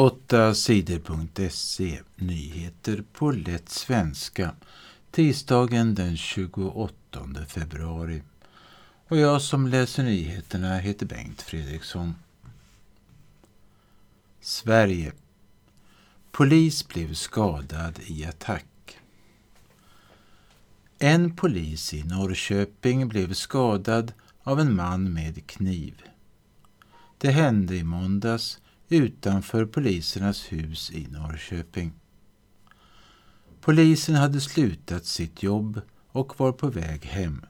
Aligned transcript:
8 0.00 0.54
sidor.se 0.54 2.00
Nyheter 2.16 3.04
på 3.12 3.30
lätt 3.30 3.68
svenska 3.68 4.54
tisdagen 5.10 5.94
den 5.94 6.16
28 6.16 6.94
februari. 7.48 8.22
Och 9.08 9.16
jag 9.16 9.42
som 9.42 9.66
läser 9.66 10.02
nyheterna 10.02 10.78
heter 10.78 11.06
Bengt 11.06 11.42
Fredriksson. 11.42 12.14
Sverige. 14.40 15.12
Polis 16.30 16.88
blev 16.88 17.14
skadad 17.14 17.98
i 18.06 18.24
attack. 18.24 18.98
En 20.98 21.36
polis 21.36 21.94
i 21.94 22.04
Norrköping 22.04 23.08
blev 23.08 23.32
skadad 23.32 24.12
av 24.42 24.60
en 24.60 24.76
man 24.76 25.12
med 25.12 25.46
kniv. 25.46 26.02
Det 27.18 27.30
hände 27.30 27.76
i 27.76 27.84
måndags 27.84 28.60
utanför 28.90 29.66
polisernas 29.66 30.52
hus 30.52 30.90
i 30.90 31.06
Norrköping. 31.10 31.92
Polisen 33.60 34.14
hade 34.14 34.40
slutat 34.40 35.06
sitt 35.06 35.42
jobb 35.42 35.80
och 36.08 36.40
var 36.40 36.52
på 36.52 36.68
väg 36.68 37.04
hem. 37.04 37.46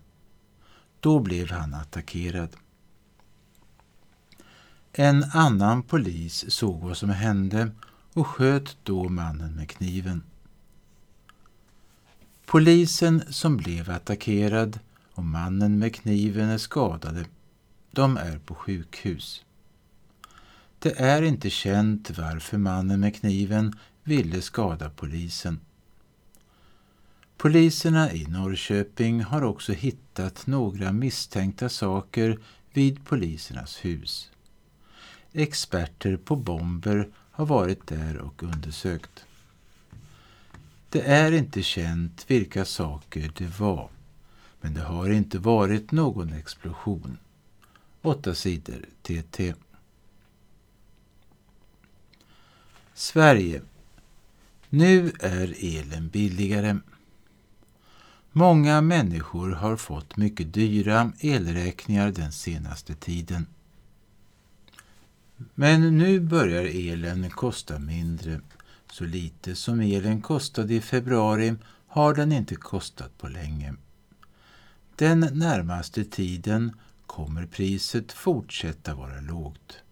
Då 1.01 1.21
blev 1.21 1.51
han 1.51 1.75
attackerad. 1.75 2.57
En 4.93 5.25
annan 5.25 5.83
polis 5.83 6.51
såg 6.51 6.81
vad 6.81 6.97
som 6.97 7.11
hände 7.11 7.71
och 8.13 8.27
sköt 8.27 8.77
då 8.83 9.09
mannen 9.09 9.57
med 9.57 9.71
kniven. 9.71 10.23
Polisen 12.47 13.23
som 13.29 13.57
blev 13.57 13.91
attackerad 13.91 14.79
och 15.13 15.25
mannen 15.25 15.79
med 15.79 15.95
kniven 15.95 16.49
är 16.49 16.59
skadade. 16.59 17.25
De 17.91 18.17
är 18.17 18.39
på 18.39 18.55
sjukhus. 18.55 19.45
Det 20.83 21.01
är 21.01 21.23
inte 21.23 21.51
känt 21.51 22.19
varför 22.19 22.59
mannen 22.59 23.01
med 23.01 23.17
kniven 23.17 23.73
ville 24.05 24.43
skada 24.43 24.91
polisen. 24.91 25.61
Poliserna 27.37 28.13
i 28.13 28.27
Norrköping 28.27 29.23
har 29.23 29.43
också 29.43 29.73
hittat 29.73 30.47
några 30.47 30.93
misstänkta 30.93 31.69
saker 31.69 32.39
vid 32.73 33.05
polisernas 33.05 33.85
hus. 33.85 34.31
Experter 35.33 36.17
på 36.17 36.37
bomber 36.37 37.09
har 37.31 37.47
varit 37.47 37.87
där 37.87 38.19
och 38.19 38.43
undersökt. 38.43 39.25
Det 40.89 41.01
är 41.01 41.33
inte 41.33 41.63
känt 41.63 42.25
vilka 42.31 42.65
saker 42.65 43.33
det 43.37 43.59
var, 43.61 43.89
men 44.61 44.75
det 44.75 44.83
har 44.83 45.11
inte 45.11 45.39
varit 45.39 45.93
någon 45.93 46.33
explosion. 46.33 47.19
8 48.03 48.35
sidor 48.35 48.85
TT. 49.03 49.55
Sverige. 53.01 53.63
Nu 54.69 55.13
är 55.21 55.55
elen 55.65 56.09
billigare. 56.09 56.79
Många 58.33 58.81
människor 58.81 59.51
har 59.51 59.77
fått 59.77 60.17
mycket 60.17 60.55
dyra 60.55 61.13
elräkningar 61.21 62.11
den 62.11 62.33
senaste 62.33 62.95
tiden. 62.95 63.47
Men 65.55 65.99
nu 65.99 66.21
börjar 66.21 66.65
elen 66.65 67.31
kosta 67.31 67.79
mindre. 67.79 68.41
Så 68.93 69.05
lite 69.05 69.55
som 69.55 69.81
elen 69.81 70.21
kostade 70.23 70.75
i 70.75 70.81
februari 70.81 71.55
har 71.87 72.15
den 72.15 72.33
inte 72.33 72.55
kostat 72.55 73.19
på 73.19 73.29
länge. 73.29 73.75
Den 74.97 75.21
närmaste 75.21 76.05
tiden 76.05 76.77
kommer 77.07 77.47
priset 77.47 78.13
fortsätta 78.13 78.95
vara 78.95 79.21
lågt. 79.21 79.83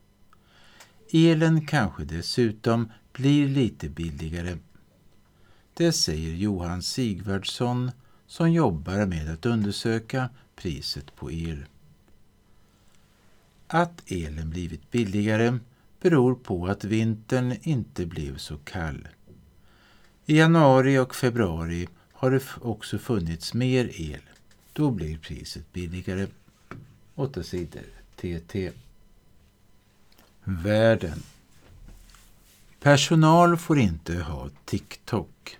Elen 1.12 1.66
kanske 1.66 2.04
dessutom 2.04 2.92
blir 3.12 3.48
lite 3.48 3.88
billigare. 3.88 4.58
Det 5.74 5.92
säger 5.92 6.34
Johan 6.34 6.82
Sigvardsson 6.82 7.90
som 8.26 8.52
jobbar 8.52 9.06
med 9.06 9.30
att 9.30 9.46
undersöka 9.46 10.28
priset 10.56 11.16
på 11.16 11.32
el. 11.32 11.64
Att 13.66 14.10
elen 14.10 14.50
blivit 14.50 14.90
billigare 14.90 15.58
beror 16.00 16.34
på 16.34 16.66
att 16.66 16.84
vintern 16.84 17.56
inte 17.62 18.06
blev 18.06 18.36
så 18.36 18.56
kall. 18.56 19.08
I 20.26 20.38
januari 20.38 20.98
och 20.98 21.14
februari 21.14 21.88
har 22.12 22.30
det 22.30 22.42
också 22.60 22.98
funnits 22.98 23.54
mer 23.54 23.90
el. 24.00 24.20
Då 24.72 24.90
blir 24.90 25.18
priset 25.18 25.72
billigare. 25.72 26.26
8 27.14 27.42
sidor 27.42 27.82
TT. 28.16 28.72
Världen. 30.50 31.22
Personal 32.80 33.56
får 33.56 33.78
inte 33.78 34.18
ha 34.18 34.50
TikTok. 34.64 35.58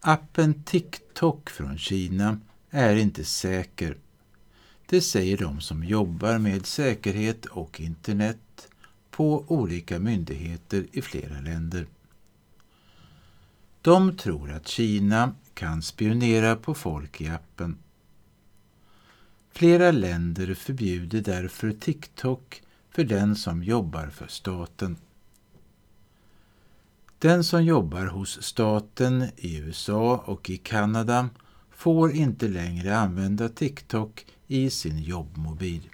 Appen 0.00 0.62
TikTok 0.62 1.50
från 1.50 1.78
Kina 1.78 2.40
är 2.70 2.96
inte 2.96 3.24
säker. 3.24 3.96
Det 4.86 5.00
säger 5.00 5.36
de 5.36 5.60
som 5.60 5.84
jobbar 5.84 6.38
med 6.38 6.66
säkerhet 6.66 7.46
och 7.46 7.80
internet 7.80 8.68
på 9.10 9.44
olika 9.48 9.98
myndigheter 9.98 10.86
i 10.92 11.02
flera 11.02 11.40
länder. 11.40 11.86
De 13.82 14.16
tror 14.16 14.52
att 14.52 14.68
Kina 14.68 15.34
kan 15.54 15.82
spionera 15.82 16.56
på 16.56 16.74
folk 16.74 17.20
i 17.20 17.28
appen. 17.28 17.78
Flera 19.52 19.90
länder 19.90 20.54
förbjuder 20.54 21.20
därför 21.20 21.72
TikTok 21.72 22.62
för 22.90 23.04
den 23.04 23.36
som 23.36 23.62
jobbar 23.62 24.06
för 24.06 24.26
staten. 24.26 24.96
Den 27.18 27.44
som 27.44 27.64
jobbar 27.64 28.06
hos 28.06 28.42
staten 28.42 29.28
i 29.36 29.56
USA 29.56 30.16
och 30.26 30.50
i 30.50 30.56
Kanada 30.56 31.28
får 31.70 32.12
inte 32.12 32.48
längre 32.48 32.96
använda 32.96 33.48
TikTok 33.48 34.26
i 34.46 34.70
sin 34.70 34.98
jobbmobil. 34.98 35.88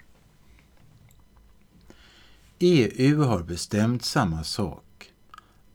EU 2.59 3.23
har 3.23 3.43
bestämt 3.43 4.05
samma 4.05 4.43
sak. 4.43 5.11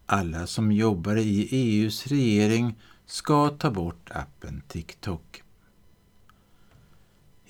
Alla 0.06 0.46
som 0.46 0.72
jobbar 0.72 1.16
i 1.16 1.48
EUs 1.50 2.06
regering 2.06 2.74
ska 3.06 3.48
ta 3.48 3.70
bort 3.70 4.10
appen 4.10 4.62
TikTok. 4.68 5.42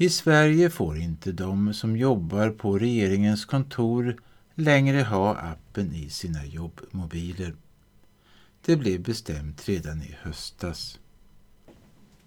I 0.01 0.09
Sverige 0.11 0.71
får 0.71 0.97
inte 0.97 1.33
de 1.33 1.75
som 1.75 1.97
jobbar 1.97 2.51
på 2.51 2.79
regeringens 2.79 3.45
kontor 3.45 4.17
längre 4.55 5.03
ha 5.03 5.37
appen 5.37 5.95
i 5.95 6.11
sina 6.11 6.45
jobbmobiler. 6.45 7.55
Det 8.65 8.77
blev 8.77 9.03
bestämt 9.03 9.69
redan 9.69 10.03
i 10.03 10.17
höstas. 10.21 10.99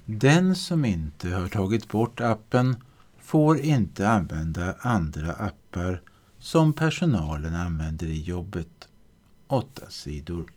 Den 0.06 0.56
som 0.56 0.86
inte 0.86 1.30
har 1.30 1.48
tagit 1.48 1.88
bort 1.88 2.22
appen 2.22 2.76
får 3.20 3.60
inte 3.60 4.10
använda 4.10 4.76
andra 4.80 5.34
appar 5.34 6.02
som 6.40 6.74
personalen 6.74 7.56
använder 7.56 8.08
i 8.08 8.22
jobbet. 8.22 8.88
8 9.48 9.90
sidor. 9.90 10.52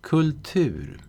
Kultur 0.00 1.00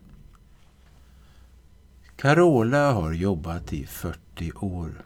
Carola 2.17 2.91
har 2.91 3.13
jobbat 3.13 3.73
i 3.73 3.85
40 3.85 4.51
år. 4.51 5.05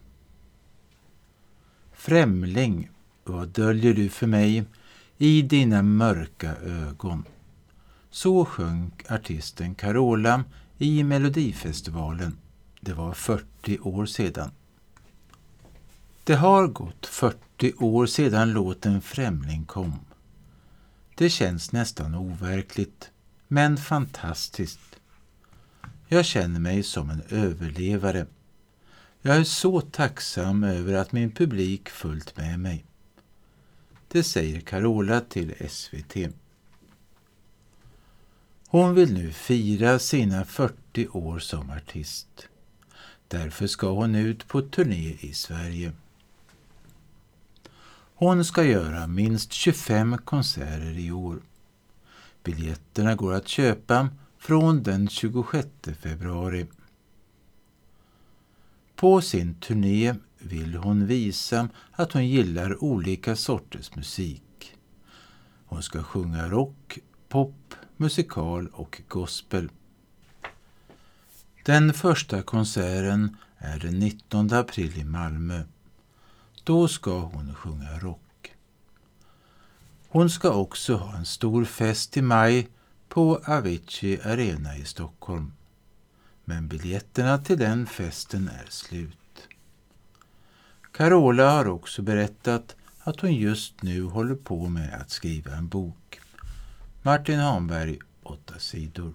Främling, 1.91 2.89
vad 3.23 3.47
döljer 3.47 3.93
du 3.93 4.09
för 4.09 4.27
mig 4.27 4.65
i 5.17 5.41
dina 5.41 5.81
mörka 5.81 6.55
ögon? 6.55 7.23
Så 8.09 8.45
sjönk 8.45 9.11
artisten 9.11 9.75
Carola 9.75 10.43
i 10.77 11.03
Melodifestivalen. 11.03 12.37
Det 12.81 12.93
var 12.93 13.13
40 13.13 13.79
år 13.79 14.05
sedan. 14.05 14.51
Det 16.23 16.35
har 16.35 16.67
gått 16.67 17.05
40 17.05 17.73
år 17.77 18.05
sedan 18.05 18.53
låten 18.53 19.01
Främling 19.01 19.65
kom. 19.65 19.99
Det 21.15 21.29
känns 21.29 21.71
nästan 21.71 22.15
overkligt, 22.15 23.11
men 23.47 23.77
fantastiskt. 23.77 25.00
Jag 26.13 26.25
känner 26.25 26.59
mig 26.59 26.83
som 26.83 27.09
en 27.09 27.21
överlevare. 27.29 28.25
Jag 29.21 29.35
är 29.35 29.43
så 29.43 29.81
tacksam 29.81 30.63
över 30.63 30.93
att 30.93 31.11
min 31.11 31.31
publik 31.31 31.89
följt 31.89 32.37
med 32.37 32.59
mig. 32.59 32.85
Det 34.07 34.23
säger 34.23 34.61
Carola 34.61 35.21
till 35.21 35.69
SVT. 35.69 36.15
Hon 38.67 38.95
vill 38.95 39.13
nu 39.13 39.31
fira 39.31 39.99
sina 39.99 40.45
40 40.45 41.07
år 41.07 41.39
som 41.39 41.69
artist. 41.69 42.47
Därför 43.27 43.67
ska 43.67 43.91
hon 43.91 44.15
ut 44.15 44.47
på 44.47 44.61
turné 44.61 45.17
i 45.19 45.33
Sverige. 45.33 45.91
Hon 48.15 48.45
ska 48.45 48.63
göra 48.63 49.07
minst 49.07 49.51
25 49.51 50.17
konserter 50.17 50.99
i 50.99 51.11
år. 51.11 51.39
Biljetterna 52.43 53.15
går 53.15 53.33
att 53.33 53.47
köpa 53.47 54.09
från 54.41 54.83
den 54.83 55.07
26 55.07 55.67
februari. 55.99 56.67
På 58.95 59.21
sin 59.21 59.53
turné 59.53 60.15
vill 60.39 60.75
hon 60.75 61.07
visa 61.07 61.69
att 61.91 62.11
hon 62.11 62.27
gillar 62.27 62.83
olika 62.83 63.35
sorters 63.35 63.95
musik. 63.95 64.77
Hon 65.65 65.83
ska 65.83 66.03
sjunga 66.03 66.49
rock, 66.49 66.99
pop, 67.29 67.75
musikal 67.97 68.67
och 68.67 69.01
gospel. 69.07 69.69
Den 71.65 71.93
första 71.93 72.41
konserten 72.41 73.37
är 73.57 73.79
den 73.79 73.99
19 73.99 74.53
april 74.53 74.97
i 74.97 75.03
Malmö. 75.03 75.63
Då 76.63 76.87
ska 76.87 77.19
hon 77.19 77.55
sjunga 77.55 77.99
rock. 77.99 78.53
Hon 80.07 80.29
ska 80.29 80.53
också 80.53 80.95
ha 80.95 81.17
en 81.17 81.25
stor 81.25 81.65
fest 81.65 82.17
i 82.17 82.21
maj 82.21 82.67
på 83.11 83.41
Avicii 83.45 84.21
Arena 84.23 84.77
i 84.77 84.85
Stockholm. 84.85 85.53
Men 86.45 86.67
biljetterna 86.67 87.37
till 87.37 87.57
den 87.57 87.87
festen 87.87 88.49
är 88.49 88.65
slut. 88.69 89.47
Carola 90.91 91.51
har 91.51 91.67
också 91.67 92.01
berättat 92.01 92.75
att 92.99 93.19
hon 93.19 93.33
just 93.33 93.81
nu 93.81 94.03
håller 94.03 94.35
på 94.35 94.69
med 94.69 94.93
att 94.93 95.09
skriva 95.09 95.51
en 95.51 95.67
bok. 95.67 96.21
Martin 97.01 97.39
Hanberg, 97.39 97.99
åtta 98.23 98.59
sidor. 98.59 99.13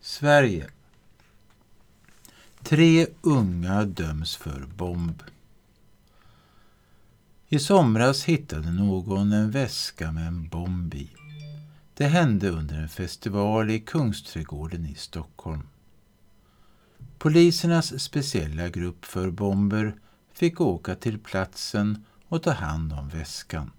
Sverige. 0.00 0.70
Tre 2.62 3.06
unga 3.20 3.84
döms 3.84 4.36
för 4.36 4.66
bomb. 4.76 5.22
I 7.52 7.58
somras 7.58 8.24
hittade 8.24 8.72
någon 8.72 9.32
en 9.32 9.50
väska 9.50 10.12
med 10.12 10.26
en 10.26 10.48
bomb 10.48 10.94
i. 10.94 11.10
Det 11.94 12.06
hände 12.06 12.50
under 12.50 12.74
en 12.74 12.88
festival 12.88 13.70
i 13.70 13.80
Kungsträdgården 13.80 14.86
i 14.86 14.94
Stockholm. 14.94 15.62
Polisernas 17.18 18.02
speciella 18.02 18.68
grupp 18.68 19.04
för 19.04 19.30
bomber 19.30 19.94
fick 20.32 20.60
åka 20.60 20.94
till 20.94 21.18
platsen 21.18 22.04
och 22.28 22.42
ta 22.42 22.50
hand 22.50 22.92
om 22.92 23.08
väskan. 23.08 23.70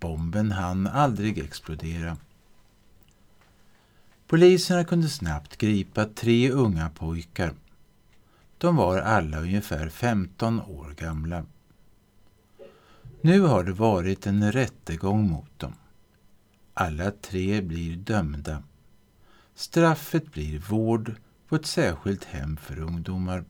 Bomben 0.00 0.52
hann 0.52 0.86
aldrig 0.86 1.38
explodera. 1.38 2.16
Poliserna 4.26 4.84
kunde 4.84 5.08
snabbt 5.08 5.56
gripa 5.56 6.04
tre 6.04 6.50
unga 6.50 6.90
pojkar. 6.90 7.54
De 8.58 8.76
var 8.76 8.98
alla 8.98 9.40
ungefär 9.40 9.88
15 9.88 10.60
år 10.60 10.94
gamla. 10.98 11.44
Nu 13.22 13.40
har 13.40 13.64
det 13.64 13.72
varit 13.72 14.26
en 14.26 14.52
rättegång 14.52 15.30
mot 15.30 15.58
dem. 15.58 15.74
Alla 16.74 17.10
tre 17.10 17.60
blir 17.60 17.96
dömda. 17.96 18.62
Straffet 19.54 20.32
blir 20.32 20.58
vård 20.58 21.14
på 21.48 21.56
ett 21.56 21.66
särskilt 21.66 22.24
hem 22.24 22.56
för 22.56 22.78
ungdomar. 22.78 23.44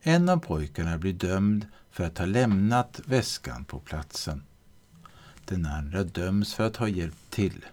En 0.00 0.28
av 0.28 0.36
pojkarna 0.36 0.98
blir 0.98 1.12
dömd 1.12 1.66
för 1.90 2.04
att 2.04 2.18
ha 2.18 2.26
lämnat 2.26 3.00
väskan 3.04 3.64
på 3.64 3.78
platsen. 3.78 4.42
Den 5.44 5.66
andra 5.66 6.04
döms 6.04 6.54
för 6.54 6.66
att 6.66 6.76
ha 6.76 6.88
hjälpt 6.88 7.30
till. 7.30 7.64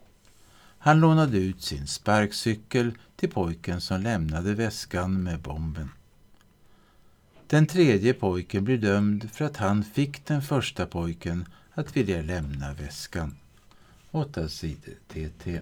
Han 0.78 1.00
lånade 1.00 1.38
ut 1.38 1.62
sin 1.62 1.88
sparkcykel 1.88 2.92
till 3.16 3.32
pojken 3.32 3.82
som 3.82 4.02
lämnade 4.02 4.54
väskan 4.54 5.24
med 5.24 5.40
bomben. 5.40 5.90
Den 7.50 7.66
tredje 7.68 8.14
pojken 8.14 8.64
blir 8.64 8.78
dömd 8.78 9.30
för 9.32 9.46
att 9.46 9.58
han 9.58 9.84
fick 9.84 10.26
den 10.26 10.42
första 10.42 10.86
pojken 10.86 11.46
att 11.72 11.98
vilja 11.98 12.22
lämna 12.22 12.74
väskan. 12.74 13.36
8 14.12 14.50
sidor 14.50 14.94
TT. 15.08 15.62